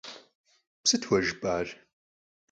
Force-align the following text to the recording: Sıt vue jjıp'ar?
Sıt 0.87 1.03
vue 1.07 1.19
jjıp'ar? 1.25 1.67